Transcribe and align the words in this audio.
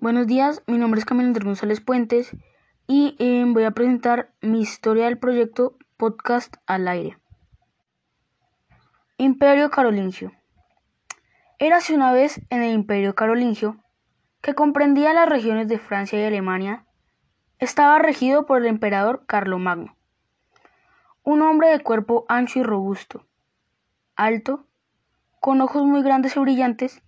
Buenos 0.00 0.26
días, 0.26 0.62
mi 0.66 0.78
nombre 0.78 0.98
es 0.98 1.04
Camilo 1.04 1.26
Andrés 1.26 1.44
González 1.44 1.82
Puentes 1.82 2.34
y 2.86 3.16
eh, 3.18 3.44
voy 3.46 3.64
a 3.64 3.72
presentar 3.72 4.32
mi 4.40 4.62
historia 4.62 5.04
del 5.04 5.18
proyecto 5.18 5.76
Podcast 5.98 6.56
al 6.64 6.88
aire. 6.88 7.18
Imperio 9.18 9.68
Carolingio. 9.68 10.32
Érase 11.58 11.94
una 11.94 12.12
vez 12.12 12.40
en 12.48 12.62
el 12.62 12.72
Imperio 12.72 13.14
Carolingio, 13.14 13.76
que 14.40 14.54
comprendía 14.54 15.12
las 15.12 15.28
regiones 15.28 15.68
de 15.68 15.78
Francia 15.78 16.18
y 16.18 16.24
Alemania, 16.24 16.86
estaba 17.58 17.98
regido 17.98 18.46
por 18.46 18.62
el 18.62 18.68
emperador 18.68 19.26
Carlomagno, 19.26 19.98
un 21.24 21.42
hombre 21.42 21.68
de 21.68 21.82
cuerpo 21.82 22.24
ancho 22.30 22.58
y 22.58 22.62
robusto, 22.62 23.26
alto, 24.16 24.64
con 25.40 25.60
ojos 25.60 25.84
muy 25.84 26.02
grandes 26.02 26.38
y 26.38 26.40
brillantes, 26.40 27.02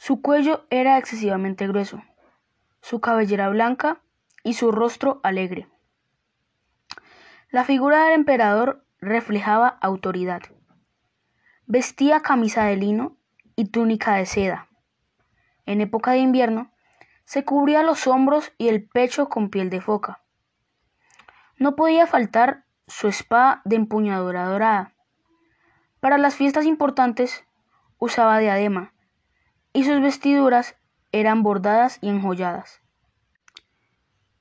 su 0.00 0.22
cuello 0.22 0.64
era 0.70 0.96
excesivamente 0.96 1.66
grueso, 1.66 2.02
su 2.80 3.02
cabellera 3.02 3.50
blanca 3.50 4.00
y 4.42 4.54
su 4.54 4.72
rostro 4.72 5.20
alegre. 5.22 5.68
La 7.50 7.64
figura 7.64 8.04
del 8.04 8.14
emperador 8.14 8.82
reflejaba 9.02 9.68
autoridad. 9.68 10.40
Vestía 11.66 12.20
camisa 12.20 12.64
de 12.64 12.76
lino 12.76 13.18
y 13.56 13.66
túnica 13.66 14.14
de 14.14 14.24
seda. 14.24 14.68
En 15.66 15.82
época 15.82 16.12
de 16.12 16.20
invierno, 16.20 16.72
se 17.26 17.44
cubría 17.44 17.82
los 17.82 18.06
hombros 18.06 18.54
y 18.56 18.68
el 18.68 18.88
pecho 18.88 19.28
con 19.28 19.50
piel 19.50 19.68
de 19.68 19.82
foca. 19.82 20.22
No 21.58 21.76
podía 21.76 22.06
faltar 22.06 22.64
su 22.86 23.06
espada 23.06 23.60
de 23.66 23.76
empuñadura 23.76 24.46
dorada. 24.46 24.94
Para 26.00 26.16
las 26.16 26.36
fiestas 26.36 26.64
importantes 26.64 27.44
usaba 27.98 28.38
diadema 28.38 28.94
y 29.72 29.84
sus 29.84 30.00
vestiduras 30.00 30.76
eran 31.12 31.42
bordadas 31.42 31.98
y 32.00 32.08
enjolladas. 32.08 32.82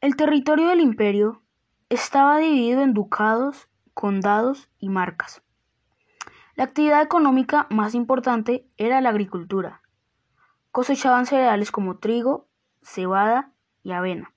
El 0.00 0.16
territorio 0.16 0.68
del 0.68 0.80
imperio 0.80 1.42
estaba 1.88 2.38
dividido 2.38 2.82
en 2.82 2.94
ducados, 2.94 3.68
condados 3.94 4.68
y 4.78 4.88
marcas. 4.88 5.42
La 6.56 6.64
actividad 6.64 7.02
económica 7.02 7.66
más 7.70 7.94
importante 7.94 8.68
era 8.76 9.00
la 9.00 9.08
agricultura. 9.08 9.82
Cosechaban 10.70 11.26
cereales 11.26 11.70
como 11.70 11.98
trigo, 11.98 12.48
cebada 12.82 13.52
y 13.82 13.92
avena. 13.92 14.32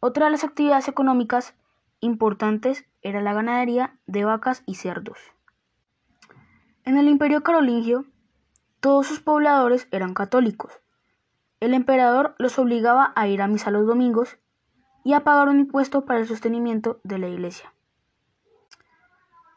Otra 0.00 0.26
de 0.26 0.32
las 0.32 0.44
actividades 0.44 0.88
económicas 0.88 1.54
importantes 2.00 2.86
era 3.02 3.20
la 3.20 3.34
ganadería 3.34 3.98
de 4.06 4.24
vacas 4.24 4.62
y 4.66 4.74
cerdos. 4.74 5.18
En 6.84 6.96
el 6.96 7.08
imperio 7.08 7.42
carolingio 7.42 8.06
todos 8.80 9.06
sus 9.06 9.20
pobladores 9.20 9.86
eran 9.90 10.14
católicos. 10.14 10.72
El 11.60 11.74
emperador 11.74 12.34
los 12.38 12.58
obligaba 12.58 13.12
a 13.14 13.28
ir 13.28 13.42
a 13.42 13.46
misa 13.46 13.70
los 13.70 13.86
domingos 13.86 14.38
y 15.04 15.12
a 15.12 15.20
pagar 15.20 15.48
un 15.48 15.60
impuesto 15.60 16.06
para 16.06 16.20
el 16.20 16.26
sostenimiento 16.26 17.00
de 17.04 17.18
la 17.18 17.28
iglesia. 17.28 17.72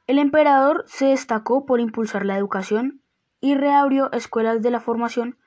El 0.06 0.20
emperador 0.20 0.84
se 0.88 1.06
destacó 1.06 1.66
por 1.66 1.80
impulsar 1.80 2.26
la 2.26 2.38
educación 2.38 3.02
y 3.40 3.56
reabrió 3.56 4.12
escuelas 4.12 4.62
de 4.62 4.72
la 4.72 4.82
formación 4.82 5.38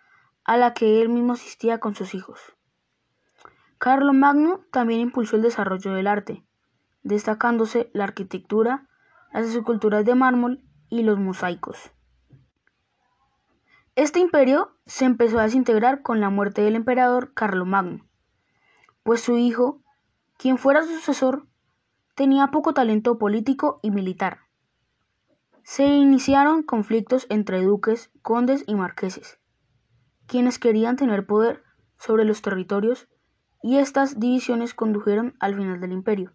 a 0.45 0.57
la 0.57 0.73
que 0.73 1.03
él 1.03 1.11
mismo 1.11 1.35
asistía 1.35 1.79
con 1.79 1.95
sus 1.95 2.15
hijos. 2.15 2.41
Magno 4.15 4.61
también 4.71 5.01
impulsó 5.01 5.37
el 5.37 5.43
desarrollo 5.43 5.93
del 5.93 6.07
arte, 6.07 6.43
destacándose 7.03 7.91
la 7.93 8.05
arquitectura, 8.05 8.89
las 9.33 9.47
esculturas 9.55 10.07
de 10.07 10.15
mármol 10.15 10.63
y 10.89 11.03
los 11.03 11.19
mosaicos. 11.19 11.93
Este 13.97 14.21
imperio 14.21 14.77
se 14.85 15.07
empezó 15.07 15.39
a 15.39 15.45
desintegrar 15.45 16.03
con 16.03 16.21
la 16.21 16.29
muerte 16.29 16.61
del 16.61 16.77
emperador 16.77 17.33
Carlomagno, 17.33 18.07
pues 19.03 19.23
su 19.23 19.39
hijo, 19.39 19.81
quien 20.37 20.59
fuera 20.59 20.83
su 20.83 20.91
sucesor, 20.91 21.47
tenía 22.15 22.49
poco 22.49 22.75
talento 22.75 23.17
político 23.17 23.81
y 23.83 23.91
militar. 23.91 24.41
Se 25.63 25.87
iniciaron 25.87 26.63
conflictos 26.63 27.27
entre 27.31 27.63
duques, 27.63 28.11
condes 28.21 28.65
y 28.67 28.75
marqueses, 28.75 29.39
quienes 30.27 30.59
querían 30.59 30.97
tener 30.97 31.25
poder 31.25 31.63
sobre 31.97 32.25
los 32.25 32.43
territorios 32.43 33.09
y 33.63 33.79
estas 33.79 34.21
divisiones 34.21 34.75
condujeron 34.75 35.37
al 35.41 35.55
final 35.55 35.81
del 35.81 35.93
imperio. 35.93 36.35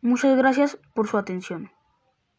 Muchas 0.00 0.34
gracias 0.38 0.78
por 0.94 1.08
su 1.08 1.18
atención. 1.18 1.70